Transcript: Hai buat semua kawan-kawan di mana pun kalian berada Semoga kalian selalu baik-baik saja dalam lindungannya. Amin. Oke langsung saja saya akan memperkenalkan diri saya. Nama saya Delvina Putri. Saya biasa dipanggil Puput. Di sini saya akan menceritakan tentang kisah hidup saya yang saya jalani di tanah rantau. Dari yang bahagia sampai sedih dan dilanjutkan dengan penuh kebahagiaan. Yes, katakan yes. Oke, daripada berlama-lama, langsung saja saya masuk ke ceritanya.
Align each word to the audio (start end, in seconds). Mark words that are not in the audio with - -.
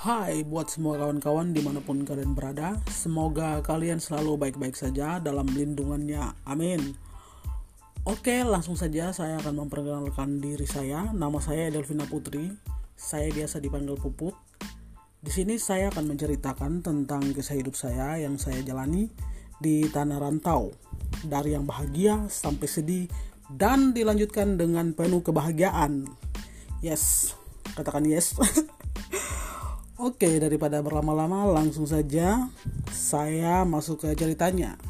Hai 0.00 0.48
buat 0.48 0.72
semua 0.72 0.96
kawan-kawan 0.96 1.52
di 1.52 1.60
mana 1.60 1.84
pun 1.84 2.08
kalian 2.08 2.32
berada 2.32 2.80
Semoga 2.88 3.60
kalian 3.60 4.00
selalu 4.00 4.40
baik-baik 4.40 4.72
saja 4.72 5.20
dalam 5.20 5.44
lindungannya. 5.44 6.40
Amin. 6.48 6.96
Oke 8.08 8.40
langsung 8.40 8.80
saja 8.80 9.12
saya 9.12 9.36
akan 9.44 9.68
memperkenalkan 9.68 10.40
diri 10.40 10.64
saya. 10.64 11.12
Nama 11.12 11.36
saya 11.44 11.68
Delvina 11.68 12.08
Putri. 12.08 12.48
Saya 12.96 13.28
biasa 13.28 13.60
dipanggil 13.60 14.00
Puput. 14.00 14.32
Di 15.20 15.28
sini 15.28 15.60
saya 15.60 15.92
akan 15.92 16.16
menceritakan 16.16 16.80
tentang 16.80 17.20
kisah 17.36 17.60
hidup 17.60 17.76
saya 17.76 18.16
yang 18.16 18.40
saya 18.40 18.64
jalani 18.64 19.04
di 19.60 19.84
tanah 19.84 20.16
rantau. 20.16 20.72
Dari 21.28 21.52
yang 21.52 21.68
bahagia 21.68 22.24
sampai 22.32 22.68
sedih 22.72 23.04
dan 23.52 23.92
dilanjutkan 23.92 24.56
dengan 24.56 24.96
penuh 24.96 25.20
kebahagiaan. 25.20 26.08
Yes, 26.80 27.36
katakan 27.76 28.08
yes. 28.08 28.32
Oke, 30.00 30.40
daripada 30.40 30.80
berlama-lama, 30.80 31.44
langsung 31.44 31.84
saja 31.84 32.48
saya 32.88 33.68
masuk 33.68 34.08
ke 34.08 34.16
ceritanya. 34.16 34.80